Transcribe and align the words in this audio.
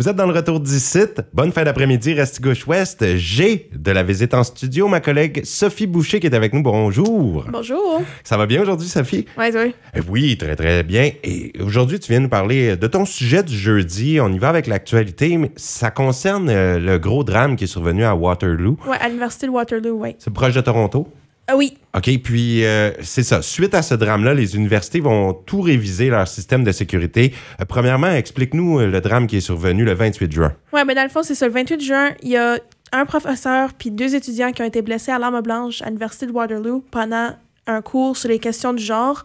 Vous 0.00 0.08
êtes 0.08 0.16
dans 0.16 0.24
le 0.24 0.32
retour 0.32 0.60
d'ici. 0.60 1.00
Bonne 1.34 1.52
fin 1.52 1.62
d'après-midi, 1.62 2.14
reste 2.14 2.40
gauche-ouest. 2.40 3.16
J'ai 3.16 3.68
de 3.74 3.90
la 3.90 4.02
visite 4.02 4.32
en 4.32 4.42
studio, 4.44 4.88
ma 4.88 5.00
collègue 5.00 5.42
Sophie 5.44 5.86
Boucher 5.86 6.20
qui 6.20 6.26
est 6.26 6.34
avec 6.34 6.54
nous. 6.54 6.62
Bonjour. 6.62 7.44
Bonjour. 7.52 8.00
Ça 8.24 8.38
va 8.38 8.46
bien 8.46 8.62
aujourd'hui, 8.62 8.88
Sophie? 8.88 9.26
Oui, 9.36 9.50
oui. 9.54 9.74
Eh 9.94 10.00
Oui, 10.08 10.38
très, 10.38 10.56
très 10.56 10.82
bien. 10.84 11.10
Et 11.22 11.52
aujourd'hui, 11.60 12.00
tu 12.00 12.10
viens 12.12 12.20
nous 12.20 12.30
parler 12.30 12.78
de 12.78 12.86
ton 12.86 13.04
sujet 13.04 13.42
du 13.42 13.54
jeudi. 13.54 14.18
On 14.22 14.32
y 14.32 14.38
va 14.38 14.48
avec 14.48 14.68
l'actualité, 14.68 15.36
mais 15.36 15.52
ça 15.56 15.90
concerne 15.90 16.48
euh, 16.48 16.78
le 16.78 16.98
gros 16.98 17.22
drame 17.22 17.56
qui 17.56 17.64
est 17.64 17.66
survenu 17.66 18.02
à 18.02 18.14
Waterloo. 18.14 18.78
Ouais, 18.86 18.96
à 19.02 19.08
l'Université 19.08 19.48
de 19.48 19.52
Waterloo, 19.52 19.98
oui. 20.00 20.16
C'est 20.18 20.32
proche 20.32 20.54
de 20.54 20.62
Toronto. 20.62 21.08
Ah 21.50 21.56
oui. 21.56 21.76
OK, 21.96 22.08
puis 22.22 22.64
euh, 22.64 22.92
c'est 23.02 23.24
ça. 23.24 23.42
Suite 23.42 23.74
à 23.74 23.82
ce 23.82 23.96
drame-là, 23.96 24.34
les 24.34 24.54
universités 24.54 25.00
vont 25.00 25.32
tout 25.32 25.62
réviser 25.62 26.08
leur 26.08 26.28
système 26.28 26.62
de 26.62 26.70
sécurité. 26.70 27.34
Euh, 27.60 27.64
premièrement, 27.64 28.12
explique-nous 28.12 28.78
euh, 28.78 28.86
le 28.86 29.00
drame 29.00 29.26
qui 29.26 29.38
est 29.38 29.40
survenu 29.40 29.84
le 29.84 29.92
28 29.94 30.30
juin. 30.30 30.52
Ouais, 30.72 30.84
mais 30.84 30.94
dans 30.94 31.02
le 31.02 31.08
fond, 31.08 31.24
c'est 31.24 31.34
ça. 31.34 31.48
Le 31.48 31.52
28 31.52 31.80
juin, 31.80 32.10
il 32.22 32.28
y 32.28 32.36
a 32.36 32.58
un 32.92 33.04
professeur 33.04 33.72
puis 33.74 33.90
deux 33.90 34.14
étudiants 34.14 34.52
qui 34.52 34.62
ont 34.62 34.66
été 34.66 34.80
blessés 34.80 35.10
à 35.10 35.18
l'arme 35.18 35.40
blanche 35.40 35.82
à 35.82 35.86
l'Université 35.86 36.26
de 36.26 36.30
Waterloo 36.30 36.84
pendant 36.92 37.30
un 37.66 37.82
cours 37.82 38.16
sur 38.16 38.28
les 38.28 38.38
questions 38.38 38.72
du 38.72 38.84
genre. 38.84 39.24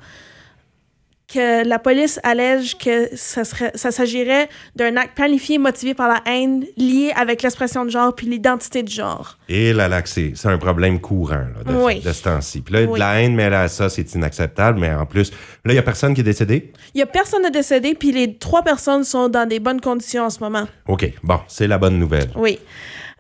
Que 1.28 1.68
la 1.68 1.80
police 1.80 2.20
allège 2.22 2.78
que 2.78 3.10
ça, 3.16 3.44
serait, 3.44 3.72
ça 3.74 3.90
s'agirait 3.90 4.48
d'un 4.76 4.96
acte 4.96 5.16
planifié 5.16 5.58
motivé 5.58 5.96
par 5.96 6.08
la 6.08 6.22
haine 6.32 6.64
lié 6.78 7.12
avec 7.16 7.42
l'expression 7.42 7.84
de 7.84 7.90
genre 7.90 8.14
puis 8.14 8.28
l'identité 8.28 8.84
de 8.84 8.90
genre. 8.90 9.38
Et 9.50 9.74
là, 9.74 9.88
là, 9.88 10.02
c'est 10.06 10.34
c'est 10.36 10.50
un 10.50 10.60
problème 10.60 11.00
courant 11.02 11.46
là, 11.58 11.64
de, 11.66 11.74
Oui. 11.84 12.00
de 12.00 12.12
ce 12.12 12.24
temps-ci. 12.24 12.62
Puis 12.62 12.76
là, 12.76 12.86
de 12.86 12.96
la 13.00 13.22
haine 13.22 13.34
mêlée 13.34 13.56
à 13.56 13.68
ça, 13.68 13.90
c'est 13.90 14.14
inacceptable. 14.14 14.80
Mais 14.80 14.94
en 14.94 15.08
plus, 15.08 15.32
là, 15.32 15.38
il 15.66 15.72
n'y 15.74 15.80
a 15.80 15.84
personne 15.84 16.14
qui 16.14 16.22
est 16.22 16.24
décédé? 16.24 16.72
Il 16.94 17.00
y 17.00 17.02
a 17.02 17.08
personne 17.08 17.42
de 17.44 17.50
décédé 17.50 17.96
puis 17.96 18.12
les 18.12 18.36
trois 18.38 18.62
personnes 18.62 19.04
sont 19.04 19.28
dans 19.28 19.48
des 19.48 19.60
bonnes 19.60 19.82
conditions 19.82 20.26
en 20.26 20.30
ce 20.30 20.40
moment. 20.42 20.68
OK, 20.88 21.12
bon, 21.24 21.40
c'est 21.48 21.66
la 21.66 21.80
bonne 21.80 21.98
nouvelle. 21.98 22.30
Oui. 22.36 22.60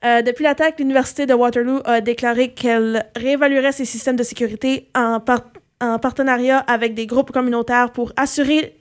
Euh, 0.03 0.22
depuis 0.22 0.44
l'attaque, 0.44 0.76
l'Université 0.78 1.26
de 1.26 1.34
Waterloo 1.34 1.81
a 1.86 2.02
déclaré 2.02 2.50
qu'elle 2.53 3.08
réévaluerait 3.16 3.72
ses 3.72 3.86
systèmes 3.86 4.16
de 4.16 4.22
sécurité 4.23 4.90
en, 4.94 5.19
par- 5.19 5.42
en 5.94 6.00
partenariat 6.00 6.59
avec 6.59 6.94
des 6.94 7.08
groupes 7.08 7.31
communautaires 7.31 7.91
pour 7.91 8.11
assurer 8.16 8.75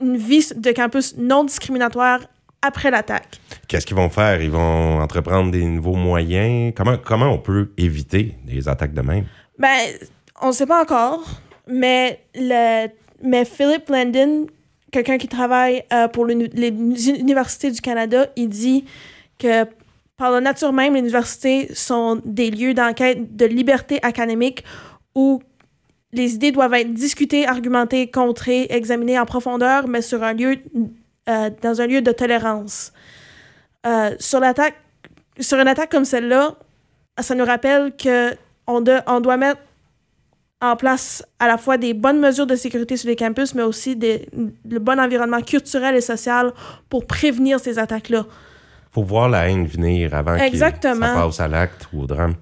une 0.00 0.16
vie 0.16 0.46
de 0.54 0.72
campus 0.72 1.16
non 1.16 1.44
discriminatoire 1.44 2.20
après 2.62 2.90
l'attaque. 2.90 3.40
Qu'est-ce 3.68 3.86
qu'ils 3.86 3.96
vont 3.96 4.10
faire? 4.10 4.42
Ils 4.42 4.50
vont 4.50 5.00
entreprendre 5.00 5.50
des 5.50 5.64
nouveaux 5.64 5.94
moyens? 5.94 6.72
Comment, 6.76 6.96
comment 7.02 7.30
on 7.30 7.38
peut 7.38 7.72
éviter 7.76 8.34
des 8.44 8.68
attaques 8.68 8.94
de 8.94 9.02
même? 9.02 9.24
Ben, 9.58 9.78
on 10.42 10.48
ne 10.48 10.52
sait 10.52 10.66
pas 10.66 10.82
encore, 10.82 11.24
mais, 11.66 12.20
le, 12.34 12.88
mais 13.22 13.44
Philip 13.44 13.88
Landon, 13.88 14.46
quelqu'un 14.90 15.18
qui 15.18 15.28
travaille 15.28 15.84
euh, 15.92 16.08
pour 16.08 16.26
les 16.26 17.08
universités 17.08 17.70
du 17.70 17.80
Canada, 17.80 18.26
il 18.36 18.48
dit 18.48 18.84
que 19.38 19.64
par 20.16 20.30
la 20.30 20.40
nature 20.40 20.72
même, 20.72 20.94
les 20.94 21.00
universités 21.00 21.68
sont 21.74 22.20
des 22.24 22.50
lieux 22.50 22.74
d'enquête 22.74 23.36
de 23.36 23.44
liberté 23.44 23.98
académique 24.02 24.64
où 25.14 25.42
les 26.12 26.34
idées 26.34 26.52
doivent 26.52 26.74
être 26.74 26.92
discutées, 26.94 27.46
argumentées, 27.46 28.10
contrées, 28.10 28.66
examinées 28.70 29.18
en 29.18 29.26
profondeur, 29.26 29.88
mais 29.88 30.02
sur 30.02 30.22
un 30.22 30.32
lieu, 30.32 30.56
euh, 31.28 31.50
dans 31.62 31.80
un 31.80 31.86
lieu 31.86 32.00
de 32.02 32.12
tolérance. 32.12 32.92
Euh, 33.86 34.14
sur 34.18 34.40
l'attaque, 34.40 34.74
sur 35.38 35.58
une 35.58 35.68
attaque 35.68 35.90
comme 35.90 36.04
celle-là, 36.04 36.54
ça 37.20 37.34
nous 37.34 37.44
rappelle 37.44 37.92
que 37.96 38.34
on, 38.66 38.80
de- 38.80 38.98
on 39.06 39.20
doit 39.20 39.36
mettre 39.36 39.60
en 40.62 40.74
place 40.76 41.22
à 41.38 41.46
la 41.46 41.58
fois 41.58 41.76
des 41.76 41.92
bonnes 41.92 42.18
mesures 42.18 42.46
de 42.46 42.56
sécurité 42.56 42.96
sur 42.96 43.08
les 43.08 43.16
campus, 43.16 43.54
mais 43.54 43.62
aussi 43.62 43.94
des, 43.94 44.26
le 44.68 44.78
bon 44.78 44.98
environnement 44.98 45.42
culturel 45.42 45.94
et 45.96 46.00
social 46.00 46.52
pour 46.88 47.06
prévenir 47.06 47.60
ces 47.60 47.78
attaques-là. 47.78 48.24
faut 48.92 49.02
voir 49.02 49.28
la 49.28 49.48
haine 49.50 49.66
venir 49.66 50.14
avant 50.14 50.34
que 50.36 50.38
ça 50.94 51.00
passe 51.14 51.40
à 51.40 51.48
l'acte 51.48 51.86
ou 51.92 52.02
au 52.02 52.06
drame. 52.06 52.34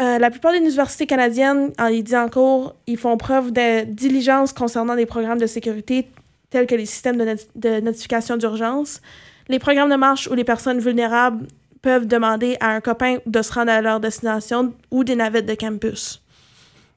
Euh, 0.00 0.18
la 0.18 0.30
plupart 0.30 0.52
des 0.52 0.58
universités 0.58 1.06
canadiennes, 1.06 1.72
en 1.78 1.86
il 1.86 2.02
dit 2.02 2.16
en 2.16 2.28
cours, 2.28 2.74
ils 2.86 2.96
font 2.98 3.16
preuve 3.16 3.52
de 3.52 3.84
diligence 3.84 4.52
concernant 4.52 4.96
des 4.96 5.06
programmes 5.06 5.38
de 5.38 5.46
sécurité 5.46 6.08
tels 6.50 6.66
que 6.66 6.74
les 6.74 6.86
systèmes 6.86 7.16
de, 7.16 7.24
not- 7.24 7.48
de 7.54 7.80
notification 7.80 8.36
d'urgence. 8.36 9.00
Les 9.48 9.58
programmes 9.58 9.90
de 9.90 9.96
marche 9.96 10.26
où 10.28 10.34
les 10.34 10.42
personnes 10.44 10.80
vulnérables 10.80 11.46
peuvent 11.82 12.06
demander 12.06 12.56
à 12.60 12.70
un 12.70 12.80
copain 12.80 13.18
de 13.26 13.42
se 13.42 13.52
rendre 13.52 13.70
à 13.70 13.80
leur 13.80 14.00
destination 14.00 14.72
ou 14.90 15.04
des 15.04 15.14
navettes 15.16 15.46
de 15.46 15.54
campus. 15.54 16.20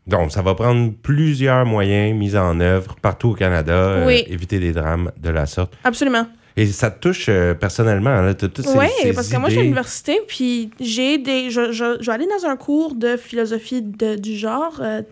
Donc, 0.08 0.31
ça 0.31 0.41
va 0.41 0.56
prendre 0.56 0.94
plusieurs 1.03 1.66
moyens 1.66 2.18
mis 2.18 2.35
en 2.38 2.59
œuvre 2.62 2.96
partout 3.02 3.29
au 3.29 3.34
Canada, 3.34 3.74
euh, 3.74 4.08
Oui. 4.08 4.24
éviter 4.28 4.58
des 4.59 4.72
drames 4.72 5.12
de 5.22 5.29
la 5.29 5.46
sorte. 5.46 5.74
Absolument. 5.84 6.25
Et 6.57 6.66
ça 6.68 6.90
te 6.91 7.00
touche 7.00 7.28
euh, 7.29 7.53
personnellement, 7.53 8.19
là, 8.22 8.34
toutes 8.34 8.62
ces, 8.62 8.75
Oui, 8.78 8.88
parce 9.13 9.29
que 9.29 9.38
moi, 9.38 9.47
je 9.47 9.53
suis 9.53 9.59
à 9.59 9.63
l'université, 9.63 10.19
puis 10.28 10.72
j'ai 10.79 11.18
des. 11.19 11.50
Je, 11.51 11.72
je, 11.72 11.97
je 12.01 12.06
vais 12.07 12.12
aller 12.12 12.28
dans 12.28 12.47
un 12.50 12.57
cours 12.57 12.95
de 12.95 13.16
philosophie 13.16 13.81
de- 13.84 14.16
du 14.16 14.35
genre 14.35 14.79
euh, 14.81 15.03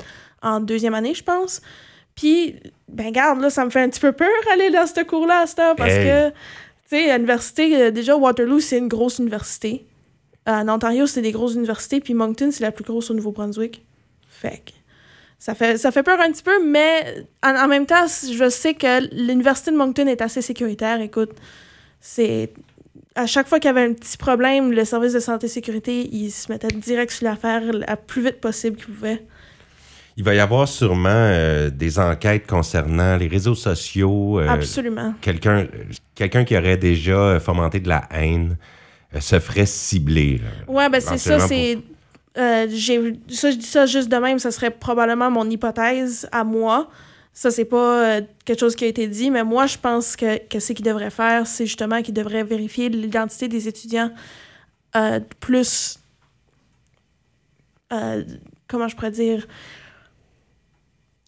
en 0.41 0.59
deuxième 0.59 0.95
année, 0.95 1.13
je 1.13 1.23
pense. 1.23 1.61
Puis, 2.15 2.55
ben, 2.89 3.11
garde, 3.11 3.41
là, 3.41 3.49
ça 3.49 3.63
me 3.63 3.69
fait 3.69 3.81
un 3.81 3.89
petit 3.89 3.99
peu 3.99 4.11
peur 4.11 4.27
aller 4.51 4.71
dans 4.71 4.87
ce 4.87 5.03
cours-là 5.03 5.41
à 5.41 5.45
cette 5.47 5.59
heure, 5.59 5.75
parce 5.75 5.91
Hey. 5.93 6.05
que, 6.07 6.29
tu 6.29 6.35
sais, 6.87 7.11
à 7.11 7.17
l'université, 7.17 7.75
euh, 7.79 7.91
déjà, 7.91 8.15
Waterloo, 8.17 8.59
c'est 8.59 8.77
une 8.79 8.87
grosse 8.87 9.19
université. 9.19 9.85
En 10.47 10.67
Ontario, 10.69 11.05
c'est 11.07 11.21
des 11.21 11.31
grosses 11.31 11.55
universités, 11.55 11.99
puis 11.99 12.13
Moncton, 12.13 12.49
c'est 12.51 12.63
la 12.63 12.71
plus 12.71 12.83
grosse 12.83 13.11
au 13.11 13.13
Nouveau-Brunswick. 13.13 13.83
Fait 14.27 14.63
que. 14.65 14.71
Ça 15.37 15.53
fait, 15.53 15.77
ça 15.77 15.91
fait 15.91 16.01
peur 16.03 16.19
un 16.19 16.31
petit 16.31 16.43
peu, 16.43 16.65
mais 16.65 17.25
en, 17.43 17.55
en 17.55 17.67
même 17.67 17.85
temps, 17.85 18.05
je 18.07 18.49
sais 18.49 18.73
que 18.73 19.13
l'université 19.15 19.71
de 19.71 19.77
Moncton 19.77 20.07
est 20.07 20.21
assez 20.21 20.41
sécuritaire. 20.41 21.01
Écoute, 21.01 21.31
c'est 21.99 22.51
à 23.15 23.25
chaque 23.27 23.47
fois 23.47 23.59
qu'il 23.59 23.67
y 23.67 23.71
avait 23.71 23.83
un 23.85 23.93
petit 23.93 24.17
problème, 24.17 24.71
le 24.71 24.85
service 24.85 25.13
de 25.13 25.19
santé 25.19 25.45
et 25.45 25.49
sécurité, 25.49 26.09
il 26.11 26.31
se 26.31 26.51
mettait 26.51 26.67
direct 26.69 27.11
sur 27.11 27.25
l'affaire 27.25 27.61
la 27.73 27.95
plus 27.95 28.23
vite 28.23 28.41
possible 28.41 28.77
qu'il 28.77 28.93
pouvait. 28.93 29.23
Il 30.17 30.23
va 30.23 30.33
y 30.33 30.39
avoir 30.39 30.67
sûrement 30.67 31.09
euh, 31.09 31.69
des 31.69 31.99
enquêtes 31.99 32.47
concernant 32.47 33.17
les 33.17 33.27
réseaux 33.27 33.55
sociaux. 33.55 34.39
euh, 34.39 34.47
Absolument. 34.47 35.13
Quelqu'un 35.21 35.67
quelqu'un 36.15 36.45
qui 36.45 36.57
aurait 36.57 36.77
déjà 36.77 37.17
euh, 37.17 37.39
fomenté 37.41 37.81
de 37.81 37.89
la 37.89 38.07
haine 38.11 38.55
euh, 39.13 39.19
se 39.19 39.39
ferait 39.39 39.65
cibler. 39.65 40.39
Ouais, 40.69 40.89
ben 40.89 41.01
c'est 41.01 41.17
ça, 41.17 41.39
c'est. 41.39 41.77
Euh, 42.37 42.67
ça, 43.29 43.51
je 43.51 43.55
dis 43.55 43.65
ça 43.65 43.85
juste 43.85 44.09
de 44.09 44.17
même, 44.17 44.39
ça 44.39 44.51
serait 44.51 44.71
probablement 44.71 45.31
mon 45.31 45.49
hypothèse 45.49 46.27
à 46.31 46.43
moi. 46.43 46.89
Ça, 47.33 47.51
c'est 47.51 47.65
pas 47.65 48.17
euh, 48.17 48.21
quelque 48.45 48.59
chose 48.61 48.75
qui 48.77 48.85
a 48.85 48.87
été 48.87 49.07
dit, 49.07 49.29
mais 49.29 49.43
moi, 49.43 49.65
je 49.65 49.77
pense 49.77 50.15
que, 50.15 50.39
ce 50.57 50.71
qu'il 50.71 50.85
devrait 50.85 51.09
faire, 51.09 51.45
c'est 51.45 51.65
justement 51.65 52.01
qu'il 52.01 52.13
devrait 52.13 52.43
vérifier 52.43 52.87
l'identité 52.87 53.49
des 53.49 53.67
étudiants 53.67 54.11
euh, 54.95 55.19
plus. 55.41 55.99
euh, 57.91 58.23
comment 58.67 58.87
je 58.87 58.95
pourrais 58.95 59.11
dire? 59.11 59.45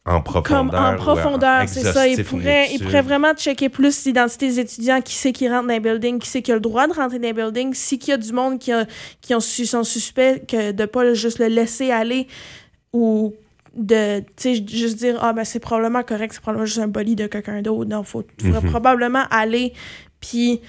En 0.07 0.21
profondeur. 0.21 0.71
Comme 0.71 0.75
en 0.75 0.95
profondeur, 0.95 1.67
c'est 1.67 1.83
ça. 1.83 2.07
Il 2.07 2.23
pourrait, 2.23 2.65
il 2.65 2.69
inutile. 2.71 2.85
pourrait 2.85 3.01
vraiment 3.01 3.33
checker 3.33 3.67
plus 3.69 4.05
l'identité 4.05 4.47
des 4.47 4.59
étudiants, 4.61 5.01
qui 5.01 5.13
c'est 5.13 5.33
qui 5.33 5.49
rentre 5.49 5.67
dans 5.67 5.73
les 5.73 5.79
buildings, 5.81 6.19
qui 6.19 6.29
c'est 6.29 6.41
qui 6.41 6.51
a 6.51 6.55
le 6.55 6.61
droit 6.61 6.87
de 6.87 6.93
rentrer 6.93 7.19
dans 7.19 7.27
les 7.27 7.33
buildings, 7.33 7.73
si 7.73 7.99
qu'il 7.99 8.11
y 8.11 8.13
a 8.13 8.17
du 8.17 8.31
monde 8.31 8.57
qui, 8.57 8.71
a, 8.71 8.85
qui 9.21 9.35
ont 9.35 9.39
sont 9.41 9.83
suspects, 9.83 10.45
que 10.47 10.71
de 10.71 10.85
pas 10.85 11.13
juste 11.13 11.39
le 11.39 11.47
laisser 11.47 11.91
aller 11.91 12.27
ou 12.93 13.33
de, 13.75 14.21
tu 14.21 14.25
sais, 14.37 14.65
juste 14.67 14.97
dire, 14.97 15.19
ah, 15.21 15.33
ben 15.33 15.43
c'est 15.43 15.59
probablement 15.59 16.01
correct, 16.03 16.31
c'est 16.33 16.41
probablement 16.41 16.65
juste 16.65 16.79
un 16.79 16.87
bolide 16.87 17.19
de 17.19 17.27
quelqu'un 17.27 17.61
d'autre. 17.61 17.89
Non, 17.89 18.01
faut, 18.03 18.23
faudrait 18.41 18.61
Mhm. 18.61 18.69
probablement 18.71 19.23
aller 19.29 19.73
puis 20.19 20.61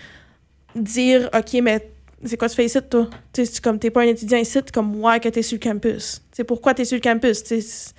dire, 0.74 1.30
OK, 1.34 1.60
mais 1.62 1.88
c'est 2.24 2.36
quoi 2.36 2.48
tu 2.48 2.56
fais 2.56 2.66
ici, 2.66 2.78
toi? 2.90 3.08
Tu 3.32 3.44
sais, 3.46 3.52
c'est 3.54 3.62
comme 3.64 3.78
t'es 3.78 3.90
pas 3.90 4.00
un 4.02 4.06
étudiant 4.08 4.38
ici, 4.38 4.58
comme 4.74 4.96
moi 4.98 5.18
que 5.20 5.28
t'es 5.28 5.42
sur 5.42 5.58
le 5.62 5.70
campus. 5.70 6.20
Tu 6.32 6.36
sais, 6.38 6.44
pourquoi 6.44 6.74
t'es 6.74 6.84
sur 6.84 6.96
le 6.96 7.00
campus? 7.00 7.42
C'est- 7.44 7.94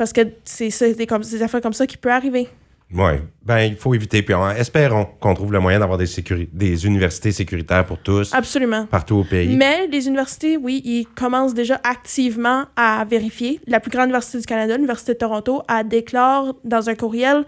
parce 0.00 0.14
que 0.14 0.22
c'est 0.44 0.94
des 0.94 1.42
affaires 1.42 1.60
comme 1.60 1.74
ça 1.74 1.86
qui 1.86 1.98
peut 1.98 2.10
arriver. 2.10 2.48
Oui, 2.90 3.12
ben 3.42 3.58
il 3.58 3.76
faut 3.76 3.92
éviter. 3.92 4.22
Puis 4.22 4.32
on- 4.34 4.48
espérons 4.50 5.06
qu'on 5.20 5.34
trouve 5.34 5.52
le 5.52 5.60
moyen 5.60 5.78
d'avoir 5.78 5.98
des, 5.98 6.86
universités 6.86 7.32
sécuritaires 7.32 7.84
pour 7.84 7.98
tous, 7.98 8.32
Absolument. 8.32 8.86
partout 8.86 9.16
au 9.16 9.24
pays. 9.24 9.54
Mais 9.54 9.86
les 9.88 10.06
universités, 10.08 10.56
oui, 10.56 10.80
ils 10.86 11.04
commencent 11.04 11.52
déjà 11.52 11.82
activement 11.84 12.64
à 12.76 13.04
vérifier. 13.04 13.60
La 13.66 13.78
plus 13.78 13.90
grande 13.90 14.06
université 14.06 14.38
du 14.38 14.46
Canada, 14.46 14.74
l'Université 14.76 15.12
de 15.12 15.18
Toronto, 15.18 15.64
a 15.68 15.84
déclaré 15.84 16.52
dans 16.64 16.88
un 16.88 16.94
courriel 16.94 17.44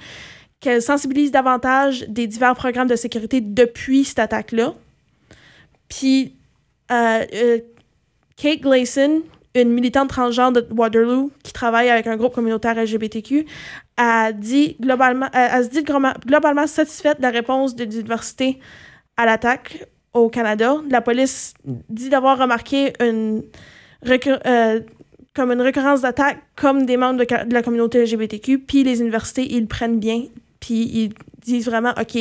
qu'elle 0.60 0.82
sensibilise 0.82 1.30
davantage 1.30 2.04
des 2.06 2.26
divers 2.26 2.54
programmes 2.54 2.88
de 2.88 2.96
sécurité 2.96 3.40
depuis 3.40 4.04
cette 4.04 4.18
attaque-là. 4.18 4.74
Puis, 5.88 6.36
euh, 6.90 7.24
euh, 7.34 7.58
Kate 8.36 8.60
Gleason, 8.60 9.22
une 9.54 9.72
militante 9.72 10.08
transgenre 10.08 10.52
de 10.52 10.66
Waterloo 10.70 11.30
qui 11.52 11.60
travaille 11.60 11.90
avec 11.90 12.06
un 12.06 12.16
groupe 12.16 12.34
communautaire 12.34 12.74
LGBTQ, 12.74 13.44
a 13.98 14.32
dit 14.32 14.76
globalement, 14.80 15.26
euh, 15.26 15.48
elle 15.52 15.64
se 15.64 15.68
dit 15.68 15.82
global- 15.82 16.16
globalement 16.26 16.66
satisfaite 16.66 17.18
de 17.18 17.22
la 17.22 17.30
réponse 17.30 17.76
de 17.76 17.84
l'université 17.84 18.58
à 19.18 19.26
l'attaque 19.26 19.86
au 20.14 20.30
Canada. 20.30 20.76
La 20.88 21.02
police 21.02 21.52
dit 21.90 22.08
d'avoir 22.08 22.38
remarqué 22.38 22.94
une, 23.00 23.42
euh, 24.06 24.80
comme 25.34 25.52
une 25.52 25.60
récurrence 25.60 26.00
d'attaques 26.00 26.42
comme 26.56 26.86
des 26.86 26.96
membres 26.96 27.22
de, 27.22 27.54
la 27.54 27.62
communauté 27.62 28.02
LGBTQ, 28.02 28.60
puis 28.60 28.82
les 28.82 29.00
universités, 29.00 29.46
ils 29.52 29.60
le 29.60 29.66
prennent 29.66 30.00
bien, 30.00 30.24
puis 30.58 30.90
ils 30.94 31.12
disent 31.44 31.66
vraiment, 31.66 31.92
OK, 32.00 32.18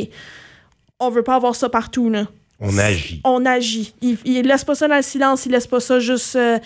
on 1.00 1.10
veut 1.10 1.24
pas 1.24 1.36
avoir 1.36 1.56
ça 1.56 1.70
partout, 1.70 2.10
là. 2.10 2.28
On 2.64 2.78
agit. 2.78 3.22
On 3.24 3.44
agit. 3.46 3.96
Il, 4.02 4.18
il 4.24 4.46
laisse 4.46 4.64
pas 4.64 4.76
ça 4.76 4.88
dans 4.88 4.98
le 4.98 5.02
silence, 5.02 5.48
il 5.48 5.52
laisse 5.52 5.66
pas 5.66 5.80
ça 5.80 6.00
juste 6.00 6.36
euh, 6.36 6.60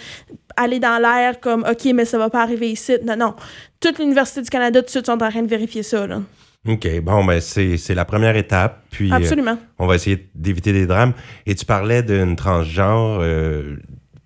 aller 0.57 0.79
dans 0.79 1.01
l'air 1.01 1.39
comme 1.39 1.63
OK, 1.69 1.85
mais 1.93 2.05
ça 2.05 2.17
va 2.17 2.29
pas 2.29 2.41
arriver 2.41 2.69
ici. 2.71 2.93
Non, 3.03 3.15
non. 3.15 3.35
Toute 3.79 3.99
l'Université 3.99 4.41
du 4.41 4.49
Canada, 4.49 4.81
tout 4.81 4.85
de 4.85 4.89
suite, 4.91 5.05
sont 5.05 5.11
en 5.23 5.29
train 5.29 5.41
de 5.41 5.47
vérifier 5.47 5.83
ça. 5.83 6.05
Là. 6.07 6.21
OK, 6.67 6.87
bon, 7.01 7.23
ben 7.25 7.39
c'est 7.41 7.93
la 7.93 8.05
première 8.05 8.35
étape. 8.35 8.83
Puis 8.89 9.11
euh, 9.11 9.15
Absolument. 9.15 9.57
on 9.77 9.85
va 9.85 9.95
essayer 9.95 10.29
d'éviter 10.33 10.73
des 10.73 10.87
drames. 10.87 11.13
Et 11.45 11.53
tu 11.55 11.65
parlais 11.65 12.01
d'une 12.03 12.35
transgenre. 12.35 13.19
euh, 13.21 13.75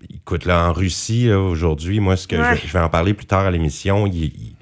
écoute, 0.08 0.44
là, 0.46 0.68
en 0.68 0.72
Russie, 0.72 1.30
aujourd'hui, 1.30 2.00
moi, 2.00 2.16
ce 2.16 2.26
que 2.26 2.36
Ouais. 2.36 2.56
je, 2.56 2.66
je 2.66 2.72
vais 2.72 2.78
en 2.80 2.88
parler 2.88 3.12
plus 3.14 3.26
tard 3.26 3.44
à 3.46 3.50
l'émission, 3.50 4.06
ils- 4.06 4.54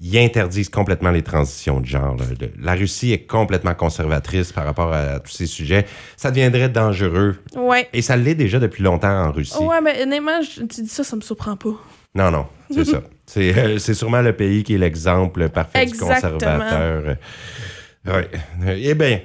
ils 0.00 0.18
interdisent 0.18 0.68
complètement 0.68 1.10
les 1.10 1.22
transitions 1.22 1.80
de 1.80 1.86
genre. 1.86 2.16
là. 2.16 2.24
La 2.60 2.74
Russie 2.74 3.12
est 3.12 3.26
complètement 3.26 3.74
conservatrice 3.74 4.52
par 4.52 4.64
rapport 4.64 4.92
à 4.92 5.20
tous 5.20 5.32
ces 5.32 5.46
sujets. 5.46 5.86
Ça 6.16 6.30
deviendrait 6.30 6.68
dangereux. 6.68 7.36
Ouais. 7.56 7.88
Et 7.92 8.02
ça 8.02 8.16
l'est 8.16 8.34
déjà 8.34 8.58
depuis 8.58 8.82
longtemps 8.82 9.24
en 9.28 9.32
Russie. 9.32 9.56
Ouais, 9.58 9.80
mais 9.82 10.02
honnêtement, 10.02 10.42
je- 10.42 10.64
tu 10.64 10.82
dis 10.82 10.88
ça, 10.88 11.02
ça 11.04 11.16
me 11.16 11.22
surprend 11.22 11.56
pas. 11.56 11.70
Non, 12.14 12.30
non, 12.30 12.46
c'est 12.70 12.84
ça. 12.84 13.02
C'est 13.28 13.58
euh, 13.58 13.78
c'est 13.78 13.94
sûrement 13.94 14.20
le 14.22 14.32
pays 14.32 14.62
qui 14.62 14.74
est 14.74 14.78
l'exemple 14.78 15.48
parfait 15.48 15.82
Exactement. 15.82 16.14
du 16.14 16.22
conservateur. 16.22 17.16
Ouais. 18.06 18.30
Eh 18.78 18.94
bien, 18.94 19.18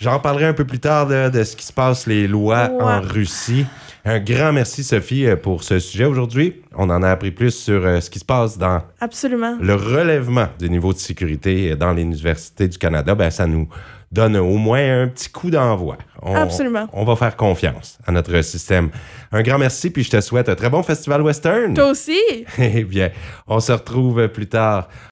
j'en 0.00 0.18
parlerai 0.18 0.46
un 0.46 0.52
peu 0.54 0.64
plus 0.64 0.80
tard 0.80 1.06
de, 1.06 1.28
de 1.28 1.44
ce 1.44 1.54
qui 1.56 1.64
se 1.66 1.72
passe, 1.72 2.06
les 2.06 2.26
lois 2.26 2.68
Ouais. 2.70 2.82
en 2.82 3.00
Russie. 3.00 3.66
Un 4.04 4.18
grand 4.18 4.52
merci, 4.52 4.82
Sophie, 4.82 5.26
euh, 5.26 5.36
pour 5.36 5.62
ce 5.62 5.78
sujet 5.78 6.06
aujourd'hui. 6.06 6.62
On 6.74 6.88
en 6.88 7.02
a 7.02 7.10
appris 7.10 7.30
plus 7.32 7.50
sur 7.50 7.84
euh, 7.84 8.00
ce 8.00 8.08
qui 8.08 8.18
se 8.18 8.24
passe 8.24 8.56
dans 8.56 8.80
Absolument. 9.00 9.56
le 9.60 9.74
relèvement 9.74 10.46
du 10.58 10.70
niveau 10.70 10.92
de 10.94 10.98
sécurité 10.98 11.76
dans 11.76 11.92
les 11.92 12.02
universités 12.02 12.66
du 12.66 12.78
Canada. 12.78 13.14
Ben, 13.14 13.30
ça 13.30 13.46
nous 13.46 13.68
donne 14.10 14.36
au 14.38 14.56
moins 14.56 15.02
un 15.02 15.06
petit 15.08 15.28
coup 15.28 15.50
d'envoi. 15.50 15.98
On- 16.22 16.34
Absolument. 16.34 16.88
On 16.94 17.04
va 17.04 17.14
faire 17.14 17.36
confiance 17.36 17.98
à 18.06 18.10
notre 18.12 18.40
système. 18.42 18.88
Un 19.32 19.42
grand 19.42 19.58
merci, 19.58 19.90
puis 19.90 20.02
je 20.02 20.10
te 20.10 20.20
souhaite 20.20 20.48
un 20.48 20.54
très 20.54 20.70
bon 20.70 20.82
festival 20.82 21.20
western. 21.22 21.74
Toi 21.74 21.90
aussi? 21.90 22.16
Eh 22.58 22.82
bien, 22.84 23.10
on 23.46 23.60
se 23.60 23.70
retrouve 23.72 24.26
plus 24.28 24.48
tard 24.48 24.88